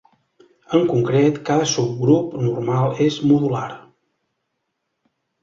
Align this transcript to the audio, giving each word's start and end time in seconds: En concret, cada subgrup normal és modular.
En 0.77 0.87
concret, 0.93 1.37
cada 1.49 1.67
subgrup 1.73 2.33
normal 2.47 2.97
és 3.09 3.19
modular. 3.33 3.69